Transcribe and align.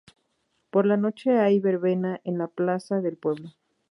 Por 0.71 0.87
la 0.87 0.97
noche 0.97 1.37
hay 1.39 1.59
verbena 1.59 2.19
en 2.23 2.39
la 2.39 2.47
plaza 2.47 3.01
del 3.01 3.17
pueblo. 3.17 3.51